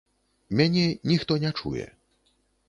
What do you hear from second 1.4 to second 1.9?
не чуе.